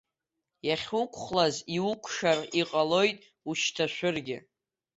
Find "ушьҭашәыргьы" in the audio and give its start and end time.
3.49-4.37